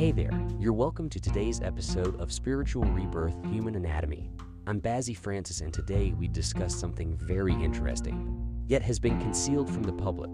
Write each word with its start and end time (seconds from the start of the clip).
Hey 0.00 0.12
there, 0.12 0.32
you're 0.58 0.72
welcome 0.72 1.10
to 1.10 1.20
today's 1.20 1.60
episode 1.60 2.18
of 2.22 2.32
Spiritual 2.32 2.84
Rebirth 2.84 3.36
Human 3.52 3.74
Anatomy. 3.74 4.30
I'm 4.66 4.80
Bazzy 4.80 5.14
Francis, 5.14 5.60
and 5.60 5.74
today 5.74 6.14
we 6.18 6.26
discuss 6.26 6.74
something 6.74 7.18
very 7.18 7.52
interesting, 7.52 8.64
yet 8.66 8.80
has 8.80 8.98
been 8.98 9.20
concealed 9.20 9.68
from 9.68 9.82
the 9.82 9.92
public. 9.92 10.30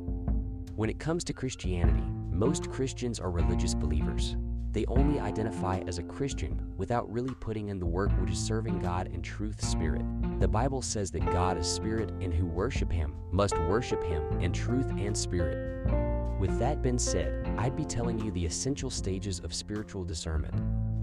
When 0.77 0.89
it 0.89 1.01
comes 1.01 1.25
to 1.25 1.33
Christianity, 1.33 2.05
most 2.31 2.71
Christians 2.71 3.19
are 3.19 3.29
religious 3.29 3.75
believers. 3.75 4.37
They 4.77 4.85
only 4.89 5.19
identify 5.19 5.79
as 5.87 5.97
a 5.97 6.03
Christian 6.03 6.61
without 6.77 7.11
really 7.11 7.33
putting 7.41 7.71
in 7.71 7.79
the 7.79 7.87
work 7.87 8.11
which 8.21 8.33
is 8.33 8.39
serving 8.39 8.81
God 8.81 9.07
in 9.07 9.23
truth 9.23 9.65
spirit. 9.65 10.05
The 10.39 10.49
Bible 10.49 10.83
says 10.83 11.11
that 11.13 11.25
God 11.33 11.57
is 11.57 11.67
spirit 11.67 12.11
and 12.21 12.31
who 12.31 12.45
worship 12.45 12.93
him 12.93 13.15
must 13.33 13.57
worship 13.61 14.05
him 14.05 14.39
in 14.39 14.53
truth 14.53 14.91
and 14.99 15.17
spirit. 15.17 15.91
With 16.39 16.59
that 16.59 16.83
being 16.83 16.99
said, 16.99 17.49
I'd 17.57 17.75
be 17.75 17.87
telling 17.87 18.19
you 18.19 18.31
the 18.33 18.45
essential 18.45 18.91
stages 18.91 19.41
of 19.41 19.55
spiritual 19.55 20.05
discernment. 20.05 20.53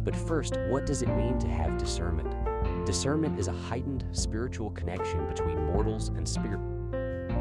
But 0.04 0.16
first, 0.16 0.56
what 0.70 0.86
does 0.86 1.02
it 1.02 1.10
mean 1.10 1.40
to 1.40 1.48
have 1.48 1.80
discernment? 1.80 2.32
Discernment 2.86 3.40
is 3.40 3.48
a 3.48 3.54
heightened 3.54 4.06
spiritual 4.12 4.70
connection 4.70 5.26
between 5.26 5.66
mortals 5.66 6.10
and 6.10 6.30
spirit. 6.30 6.62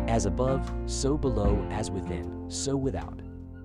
As 0.08 0.24
above, 0.24 0.72
so 0.86 1.18
below, 1.18 1.62
as 1.70 1.90
within, 1.90 2.46
so 2.48 2.74
without. 2.74 3.21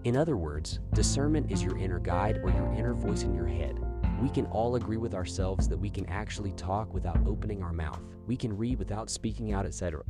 In 0.08 0.16
other 0.16 0.38
words, 0.38 0.80
discernment 0.94 1.52
is 1.52 1.62
your 1.62 1.78
inner 1.78 2.00
guide 2.00 2.38
or 2.42 2.50
your 2.50 2.72
inner 2.72 2.94
voice 2.94 3.24
in 3.24 3.34
your 3.34 3.46
head. 3.46 3.78
We 4.22 4.30
can 4.30 4.46
all 4.46 4.78
agree 4.78 4.96
with 4.96 5.14
ourselves 5.14 5.68
that 5.68 5.78
we 5.78 5.90
can 5.90 6.06
actually 6.06 6.54
talk 6.54 6.94
without 6.94 7.28
opening 7.28 7.62
our 7.62 7.74
mouth. 7.74 8.00
We 8.26 8.38
can 8.38 8.56
read 8.56 8.80
without 8.80 9.10
speaking 9.10 9.52
out, 9.52 9.66
etc. 9.66 10.04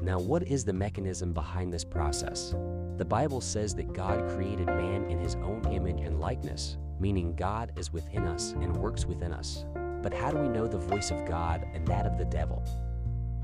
Now, 0.00 0.18
what 0.18 0.44
is 0.44 0.64
the 0.64 0.72
mechanism 0.72 1.34
behind 1.34 1.70
this 1.70 1.84
process? 1.84 2.54
The 2.96 3.04
Bible 3.04 3.42
says 3.42 3.74
that 3.74 3.92
God 3.92 4.26
created 4.30 4.68
man 4.68 5.04
in 5.10 5.18
his 5.18 5.34
own 5.34 5.70
image 5.70 6.00
and 6.00 6.18
likeness, 6.18 6.78
meaning 6.98 7.36
God 7.36 7.72
is 7.76 7.92
within 7.92 8.26
us 8.26 8.52
and 8.52 8.74
works 8.74 9.04
within 9.04 9.34
us. 9.34 9.66
But 10.00 10.14
how 10.14 10.30
do 10.30 10.38
we 10.38 10.48
know 10.48 10.66
the 10.66 10.78
voice 10.78 11.10
of 11.10 11.28
God 11.28 11.66
and 11.74 11.86
that 11.88 12.06
of 12.06 12.16
the 12.16 12.24
devil? 12.24 12.64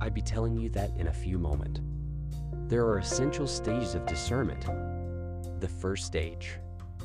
I'd 0.01 0.14
be 0.14 0.23
telling 0.23 0.56
you 0.56 0.70
that 0.70 0.97
in 0.97 1.08
a 1.08 1.12
few 1.12 1.39
moments. 1.39 1.83
There 2.67 2.86
are 2.86 2.97
essential 2.97 3.47
stages 3.47 3.95
of 3.95 4.06
discernment. 4.06 4.64
The 5.61 5.69
first 5.69 6.05
stage, 6.05 6.59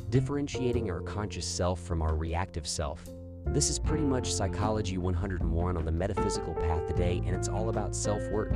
differentiating 0.10 0.92
our 0.92 1.00
conscious 1.00 1.48
self 1.48 1.80
from 1.80 2.02
our 2.02 2.16
reactive 2.16 2.68
self. 2.68 3.02
This 3.46 3.70
is 3.70 3.80
pretty 3.80 4.04
much 4.04 4.34
Psychology 4.34 4.98
101 4.98 5.78
on 5.78 5.86
the 5.86 5.92
metaphysical 5.92 6.54
path 6.54 6.86
today, 6.86 7.22
and 7.26 7.34
it's 7.34 7.48
all 7.48 7.70
about 7.70 7.96
self 7.96 8.22
work. 8.30 8.54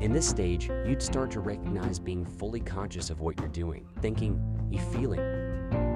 In 0.00 0.12
this 0.12 0.28
stage, 0.28 0.68
you'd 0.86 1.02
start 1.02 1.30
to 1.30 1.40
recognize 1.40 1.98
being 1.98 2.26
fully 2.26 2.60
conscious 2.60 3.08
of 3.08 3.20
what 3.20 3.38
you're 3.40 3.48
doing, 3.48 3.88
thinking, 4.02 4.38
feeling, 4.92 5.20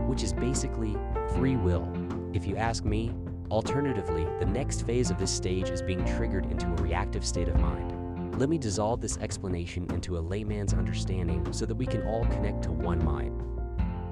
which 0.09 0.23
is 0.23 0.33
basically 0.33 0.97
free 1.35 1.57
will. 1.57 1.87
If 2.33 2.47
you 2.47 2.57
ask 2.57 2.87
me, 2.87 3.13
alternatively, 3.51 4.27
the 4.41 4.47
next 4.47 4.87
phase 4.87 5.11
of 5.11 5.19
this 5.19 5.31
stage 5.31 5.69
is 5.69 5.83
being 5.83 6.03
triggered 6.17 6.47
into 6.47 6.67
a 6.67 6.83
reactive 6.83 7.25
state 7.25 7.49
of 7.49 7.61
mind. 7.61 8.02
Let 8.39 8.49
me 8.49 8.57
dissolve 8.59 9.01
this 9.01 9.19
explanation 9.19 9.87
into 9.93 10.17
a 10.17 10.21
layman's 10.21 10.73
understanding 10.73 11.53
so 11.53 11.67
that 11.67 11.75
we 11.75 11.87
can 11.87 12.03
all 12.07 12.25
connect 12.25 12.63
to 12.65 12.73
one 12.73 13.05
mind. 13.05 13.41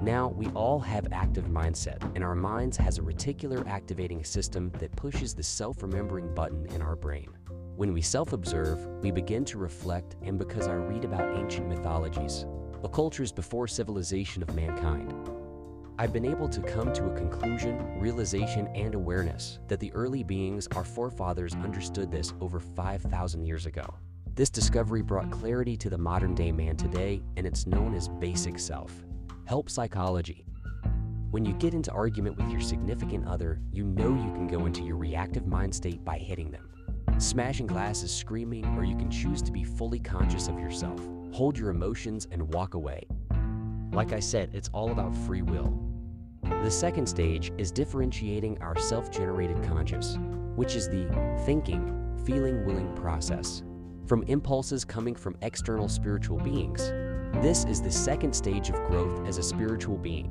Now, 0.01 0.29
we 0.29 0.47
all 0.49 0.79
have 0.79 1.07
active 1.11 1.45
mindset, 1.45 2.01
and 2.15 2.23
our 2.23 2.35
minds 2.35 2.77
has 2.77 2.97
a 2.97 3.01
reticular 3.01 3.67
activating 3.67 4.23
system 4.23 4.71
that 4.79 4.95
pushes 4.95 5.33
the 5.33 5.43
self-remembering 5.43 6.33
button 6.33 6.65
in 6.67 6.81
our 6.81 6.95
brain. 6.95 7.29
When 7.75 7.93
we 7.93 8.01
self-observe, 8.01 8.85
we 9.01 9.11
begin 9.11 9.43
to 9.45 9.57
reflect, 9.57 10.15
and 10.21 10.37
because 10.37 10.67
I 10.67 10.73
read 10.73 11.03
about 11.03 11.37
ancient 11.37 11.67
mythologies, 11.67 12.45
the 12.81 12.89
cultures 12.89 13.31
before 13.31 13.67
civilization 13.67 14.43
of 14.43 14.55
mankind, 14.55 15.13
I've 15.97 16.13
been 16.13 16.25
able 16.25 16.47
to 16.49 16.61
come 16.61 16.93
to 16.93 17.05
a 17.05 17.15
conclusion, 17.15 17.99
realization, 17.99 18.67
and 18.67 18.95
awareness 18.95 19.59
that 19.67 19.79
the 19.79 19.91
early 19.93 20.23
beings, 20.23 20.67
our 20.75 20.83
forefathers, 20.83 21.53
understood 21.55 22.11
this 22.11 22.33
over 22.39 22.59
5,000 22.59 23.45
years 23.45 23.65
ago. 23.65 23.85
This 24.33 24.49
discovery 24.49 25.01
brought 25.01 25.29
clarity 25.29 25.75
to 25.75 25.89
the 25.89 25.97
modern 25.97 26.33
day 26.33 26.53
man 26.53 26.77
today, 26.77 27.21
and 27.35 27.45
it's 27.45 27.67
known 27.67 27.93
as 27.93 28.07
basic 28.07 28.59
self. 28.59 28.93
Help 29.45 29.69
psychology. 29.69 30.45
When 31.31 31.43
you 31.43 31.51
get 31.53 31.73
into 31.73 31.91
argument 31.91 32.37
with 32.37 32.49
your 32.49 32.61
significant 32.61 33.27
other, 33.27 33.59
you 33.73 33.83
know 33.83 34.07
you 34.07 34.31
can 34.31 34.47
go 34.47 34.65
into 34.65 34.83
your 34.83 34.95
reactive 34.95 35.47
mind 35.47 35.75
state 35.75 36.05
by 36.05 36.17
hitting 36.17 36.49
them. 36.49 36.69
Smashing 37.17 37.67
glasses, 37.67 38.13
screaming, 38.15 38.65
or 38.77 38.85
you 38.85 38.95
can 38.95 39.11
choose 39.11 39.41
to 39.41 39.51
be 39.51 39.65
fully 39.65 39.99
conscious 39.99 40.47
of 40.47 40.57
yourself. 40.59 41.01
Hold 41.33 41.57
your 41.57 41.69
emotions 41.69 42.27
and 42.31 42.53
walk 42.53 42.73
away. 42.73 43.03
Like 43.91 44.13
I 44.13 44.21
said, 44.21 44.51
it's 44.53 44.69
all 44.69 44.91
about 44.91 45.13
free 45.13 45.41
will. 45.41 45.77
The 46.63 46.71
second 46.71 47.05
stage 47.05 47.51
is 47.57 47.69
differentiating 47.69 48.61
our 48.61 48.77
self-generated 48.79 49.61
conscious, 49.61 50.17
which 50.55 50.75
is 50.75 50.87
the 50.87 51.05
thinking, 51.45 52.17
feeling, 52.25 52.65
willing 52.65 52.95
process. 52.95 53.63
From 54.11 54.23
impulses 54.23 54.83
coming 54.83 55.15
from 55.15 55.37
external 55.41 55.87
spiritual 55.87 56.37
beings, 56.37 56.89
this 57.41 57.63
is 57.63 57.81
the 57.81 57.89
second 57.89 58.35
stage 58.35 58.69
of 58.69 58.75
growth 58.87 59.25
as 59.25 59.37
a 59.37 59.41
spiritual 59.41 59.97
being. 59.97 60.29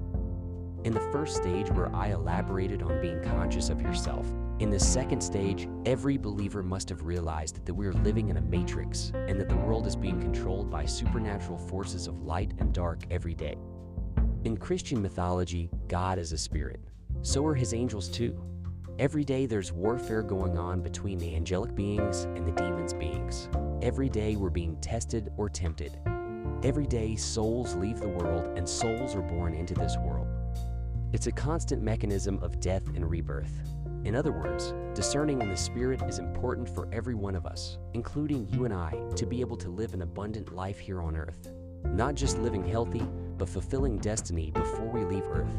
In 0.84 0.92
the 0.92 1.08
first 1.10 1.36
stage, 1.36 1.70
where 1.70 1.90
I 1.96 2.08
elaborated 2.08 2.82
on 2.82 3.00
being 3.00 3.22
conscious 3.22 3.70
of 3.70 3.80
yourself, 3.80 4.26
in 4.58 4.68
the 4.68 4.78
second 4.78 5.22
stage, 5.22 5.66
every 5.86 6.18
believer 6.18 6.62
must 6.62 6.90
have 6.90 7.06
realized 7.06 7.64
that 7.64 7.72
we 7.72 7.86
are 7.86 7.94
living 7.94 8.28
in 8.28 8.36
a 8.36 8.42
matrix 8.42 9.12
and 9.14 9.40
that 9.40 9.48
the 9.48 9.56
world 9.56 9.86
is 9.86 9.96
being 9.96 10.20
controlled 10.20 10.70
by 10.70 10.84
supernatural 10.84 11.56
forces 11.56 12.06
of 12.06 12.20
light 12.20 12.52
and 12.58 12.74
dark 12.74 13.04
every 13.10 13.34
day. 13.34 13.56
In 14.44 14.58
Christian 14.58 15.00
mythology, 15.00 15.70
God 15.88 16.18
is 16.18 16.32
a 16.32 16.38
spirit. 16.38 16.80
So 17.22 17.46
are 17.46 17.54
his 17.54 17.72
angels 17.72 18.10
too. 18.10 18.38
Every 18.98 19.24
day 19.24 19.46
there's 19.46 19.72
warfare 19.72 20.22
going 20.22 20.58
on 20.58 20.82
between 20.82 21.16
the 21.16 21.34
angelic 21.34 21.74
beings 21.74 22.24
and 22.24 22.46
the 22.46 22.52
demons 22.52 22.92
beings. 22.92 23.48
Every 23.82 24.10
day 24.10 24.36
we're 24.36 24.50
being 24.50 24.76
tested 24.82 25.32
or 25.38 25.48
tempted. 25.48 25.96
Every 26.62 26.86
day, 26.86 27.16
souls 27.16 27.74
leave 27.76 27.98
the 27.98 28.10
world 28.10 28.58
and 28.58 28.68
souls 28.68 29.14
are 29.14 29.22
born 29.22 29.54
into 29.54 29.72
this 29.72 29.96
world. 29.96 30.26
It's 31.14 31.28
a 31.28 31.32
constant 31.32 31.82
mechanism 31.82 32.38
of 32.42 32.60
death 32.60 32.86
and 32.94 33.08
rebirth. 33.08 33.58
In 34.04 34.14
other 34.14 34.32
words, 34.32 34.74
discerning 34.94 35.40
in 35.40 35.48
the 35.48 35.56
Spirit 35.56 36.02
is 36.02 36.18
important 36.18 36.68
for 36.68 36.90
every 36.92 37.14
one 37.14 37.34
of 37.34 37.46
us, 37.46 37.78
including 37.94 38.46
you 38.50 38.66
and 38.66 38.74
I, 38.74 39.00
to 39.16 39.24
be 39.24 39.40
able 39.40 39.56
to 39.56 39.70
live 39.70 39.94
an 39.94 40.02
abundant 40.02 40.54
life 40.54 40.78
here 40.78 41.00
on 41.00 41.16
earth. 41.16 41.50
Not 41.84 42.16
just 42.16 42.36
living 42.36 42.68
healthy, 42.68 43.06
but 43.38 43.48
fulfilling 43.48 43.96
destiny 43.96 44.50
before 44.50 44.90
we 44.90 45.06
leave 45.06 45.26
earth. 45.26 45.56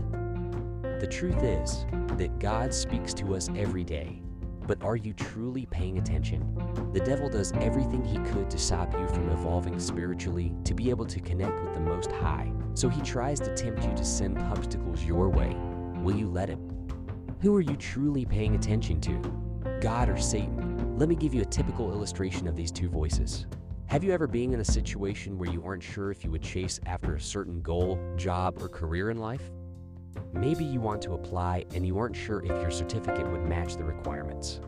The 1.00 1.08
truth 1.08 1.42
is 1.42 1.88
that 2.18 2.38
God 2.38 2.72
speaks 2.72 3.16
to 3.16 3.34
us 3.34 3.50
every 3.56 3.84
day, 3.84 4.22
but 4.68 4.82
are 4.84 4.96
you 4.96 5.14
truly 5.14 5.66
paying 5.68 5.98
attention? 5.98 6.46
The 6.94 7.00
devil 7.00 7.30
does 7.30 7.52
everything 7.54 8.04
he 8.04 8.18
could 8.32 8.50
to 8.50 8.58
stop 8.58 8.94
you 8.94 9.08
from 9.08 9.30
evolving 9.30 9.80
spiritually 9.80 10.54
to 10.64 10.74
be 10.74 10.90
able 10.90 11.06
to 11.06 11.20
connect 11.20 11.62
with 11.64 11.74
the 11.74 11.80
Most 11.80 12.12
High. 12.12 12.52
So 12.74 12.90
he 12.90 13.02
tries 13.02 13.40
to 13.42 13.56
tempt 13.56 13.84
you 13.84 13.94
to 13.94 14.06
send 14.06 14.38
obstacles 14.40 15.04
your 15.04 15.30
way. 15.30 15.56
Will 16.02 16.16
you 16.16 16.30
let 16.30 16.50
him? 16.50 16.88
Who 17.42 17.56
are 17.56 17.62
you 17.62 17.76
truly 17.76 18.26
paying 18.26 18.56
attention 18.56 19.02
to? 19.02 19.80
God 19.82 20.10
or 20.10 20.18
Satan? 20.18 20.98
Let 20.98 21.10
me 21.10 21.16
give 21.16 21.34
you 21.34 21.42
a 21.42 21.46
typical 21.46 21.92
illustration 21.92 22.48
of 22.48 22.56
these 22.56 22.72
two 22.72 22.90
voices. 22.90 23.48
Have 23.88 24.04
you 24.04 24.14
ever 24.14 24.28
been 24.28 24.54
in 24.54 24.62
a 24.62 24.66
situation 24.66 25.38
where 25.38 25.50
you 25.50 25.64
aren't 25.66 25.84
sure 25.84 26.12
if 26.12 26.24
you 26.24 26.32
would 26.32 26.42
chase 26.42 26.80
after 26.86 27.16
a 27.16 27.20
certain 27.20 27.62
goal, 27.62 28.00
job, 28.16 28.62
or 28.62 28.70
career 28.70 29.10
in 29.10 29.18
life? 29.18 29.52
Maybe 30.34 30.64
you 30.64 30.80
want 30.80 31.02
to 31.04 31.14
apply 31.14 31.66
and 31.74 31.86
you 31.86 31.98
aren't 31.98 32.16
sure 32.16 32.42
if 32.44 32.50
your 32.50 32.72
certificate 32.72 33.30
would 33.30 33.44
match 33.44 33.76
the 33.76 33.84
requirements. 33.84 34.60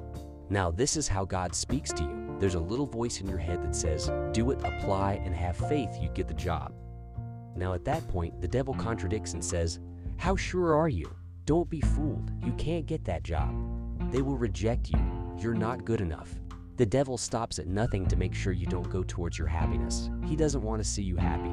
Now, 0.50 0.72
this 0.72 0.98
is 0.98 1.08
how 1.08 1.26
God 1.26 1.56
speaks 1.56 1.92
to 1.94 2.04
you. 2.04 2.36
There's 2.40 2.56
a 2.56 2.59
little 2.59 2.86
voice 2.86 3.22
in 3.22 3.28
your 3.28 3.38
head 3.38 3.64
that 3.64 3.76
says, 3.76 4.12
Do 4.34 4.52
it, 4.52 4.59
apply, 4.64 5.22
and 5.24 5.34
have 5.34 5.56
faith 5.56 5.98
you 6.02 6.09
get 6.09 6.28
the 6.28 6.34
job. 6.34 6.74
Now, 7.56 7.74
at 7.74 7.86
that 7.86 8.08
point, 8.09 8.42
the 8.42 8.48
devil 8.48 8.74
contradicts 8.74 9.34
and 9.34 9.44
says, 9.44 9.80
How 10.18 10.36
sure 10.36 10.75
are 10.75 10.90
you? 10.90 11.13
Don't 11.46 11.69
be 11.69 11.81
fooled. 11.81 12.31
You 12.44 12.54
can't 12.54 12.86
get 12.86 13.06
that 13.06 13.24
job. 13.24 13.54
They 14.12 14.22
will 14.22 14.38
reject 14.38 14.89
you. 14.92 15.00
You're 15.39 15.54
not 15.54 15.86
good 15.86 16.01
enough. 16.01 16.34
The 16.78 16.86
devil 16.86 17.18
stops 17.18 17.60
at 17.60 17.68
nothing 17.68 18.07
to 18.07 18.16
make 18.16 18.34
sure 18.34 18.51
you 18.51 18.66
don't 18.66 18.89
go 18.89 19.04
towards 19.04 19.38
your 19.38 19.48
happiness. 19.48 20.10
He 20.25 20.36
doesn't 20.36 20.62
want 20.62 20.84
to 20.84 20.89
see 20.89 21.04
you 21.04 21.16
happy. 21.16 21.51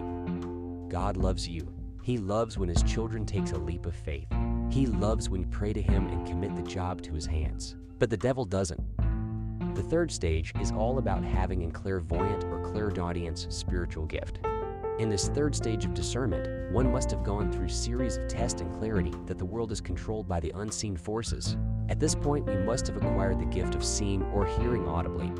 God 0.88 1.16
loves 1.16 1.46
you. 1.46 1.72
He 2.02 2.18
loves 2.18 2.56
when 2.56 2.68
his 2.68 2.82
children 2.82 3.26
takes 3.26 3.52
a 3.52 3.58
leap 3.58 3.86
of 3.86 3.94
faith. 3.94 4.26
He 4.70 4.86
loves 4.86 5.28
when 5.28 5.42
you 5.42 5.46
pray 5.48 5.72
to 5.72 5.82
him 5.82 6.06
and 6.08 6.26
commit 6.26 6.56
the 6.56 6.62
job 6.62 7.02
to 7.02 7.12
his 7.12 7.26
hands. 7.26 7.76
But 7.98 8.10
the 8.10 8.16
devil 8.16 8.44
doesn't. 8.44 8.82
The 9.74 9.82
third 9.82 10.10
stage 10.10 10.52
is 10.60 10.72
all 10.72 10.98
about 10.98 11.22
having 11.22 11.64
a 11.64 11.70
clairvoyant 11.70 12.44
or 12.44 12.60
clairaudience 12.62 13.46
spiritual 13.50 14.06
gift. 14.06 14.40
In 14.98 15.08
this 15.08 15.28
third 15.28 15.54
stage 15.54 15.84
of 15.84 15.94
discernment, 15.94 16.72
one 16.72 16.92
must 16.92 17.10
have 17.10 17.22
gone 17.22 17.50
through 17.50 17.68
series 17.68 18.16
of 18.16 18.28
tests 18.28 18.60
and 18.60 18.72
clarity 18.74 19.12
that 19.26 19.38
the 19.38 19.44
world 19.44 19.72
is 19.72 19.80
controlled 19.80 20.28
by 20.28 20.40
the 20.40 20.52
unseen 20.56 20.96
forces. 20.96 21.56
At 21.88 22.00
this 22.00 22.14
point, 22.14 22.46
we 22.46 22.56
must 22.56 22.86
have 22.86 22.96
acquired 22.96 23.38
the 23.38 23.46
gift 23.46 23.74
of 23.74 23.84
seeing 23.84 24.22
or 24.24 24.46
hearing 24.46 24.86
audibly 24.88 25.32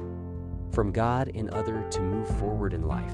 from 0.73 0.93
God 0.93 1.31
and 1.35 1.51
other 1.51 1.83
to 1.91 2.01
move 2.01 2.29
forward 2.39 2.73
in 2.73 2.87
life. 2.87 3.13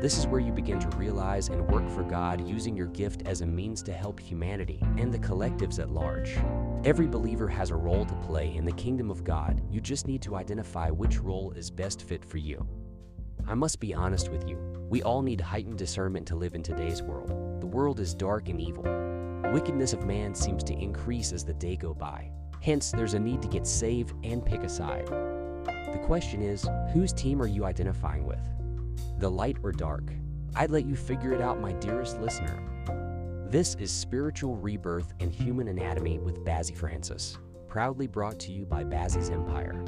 This 0.00 0.16
is 0.16 0.28
where 0.28 0.40
you 0.40 0.52
begin 0.52 0.78
to 0.78 0.96
realize 0.96 1.48
and 1.48 1.68
work 1.68 1.90
for 1.90 2.04
God 2.04 2.46
using 2.46 2.76
your 2.76 2.86
gift 2.86 3.22
as 3.26 3.40
a 3.40 3.46
means 3.46 3.82
to 3.82 3.92
help 3.92 4.20
humanity 4.20 4.78
and 4.96 5.12
the 5.12 5.18
collectives 5.18 5.80
at 5.80 5.90
large. 5.90 6.38
Every 6.84 7.08
believer 7.08 7.48
has 7.48 7.70
a 7.70 7.76
role 7.76 8.06
to 8.06 8.14
play 8.14 8.54
in 8.54 8.64
the 8.64 8.70
kingdom 8.70 9.10
of 9.10 9.24
God. 9.24 9.60
You 9.68 9.80
just 9.80 10.06
need 10.06 10.22
to 10.22 10.36
identify 10.36 10.88
which 10.88 11.18
role 11.18 11.50
is 11.50 11.68
best 11.68 12.02
fit 12.02 12.24
for 12.24 12.38
you. 12.38 12.64
I 13.48 13.54
must 13.54 13.80
be 13.80 13.92
honest 13.92 14.28
with 14.28 14.48
you. 14.48 14.56
We 14.88 15.02
all 15.02 15.20
need 15.20 15.40
heightened 15.40 15.78
discernment 15.78 16.28
to 16.28 16.36
live 16.36 16.54
in 16.54 16.62
today's 16.62 17.02
world. 17.02 17.60
The 17.60 17.66
world 17.66 17.98
is 17.98 18.14
dark 18.14 18.48
and 18.48 18.60
evil. 18.60 18.84
Wickedness 19.52 19.94
of 19.94 20.06
man 20.06 20.32
seems 20.32 20.62
to 20.64 20.78
increase 20.78 21.32
as 21.32 21.44
the 21.44 21.54
day 21.54 21.74
go 21.74 21.92
by. 21.92 22.30
Hence, 22.62 22.92
there's 22.92 23.14
a 23.14 23.18
need 23.18 23.42
to 23.42 23.48
get 23.48 23.66
saved 23.66 24.14
and 24.22 24.46
pick 24.46 24.62
a 24.62 24.68
side. 24.68 25.08
The 25.08 26.00
question 26.04 26.40
is, 26.40 26.68
whose 26.92 27.12
team 27.12 27.42
are 27.42 27.48
you 27.48 27.64
identifying 27.64 28.24
with? 28.24 28.38
The 29.18 29.30
light 29.30 29.56
or 29.62 29.72
dark? 29.72 30.12
I'd 30.54 30.70
let 30.70 30.86
you 30.86 30.96
figure 30.96 31.32
it 31.32 31.40
out, 31.40 31.60
my 31.60 31.72
dearest 31.72 32.20
listener. 32.20 32.62
This 33.50 33.74
is 33.76 33.90
Spiritual 33.90 34.56
Rebirth 34.56 35.14
and 35.20 35.32
Human 35.32 35.68
Anatomy 35.68 36.18
with 36.18 36.44
Bazzy 36.44 36.76
Francis, 36.76 37.38
proudly 37.66 38.06
brought 38.06 38.38
to 38.40 38.52
you 38.52 38.64
by 38.64 38.84
Bazzy's 38.84 39.30
Empire. 39.30 39.82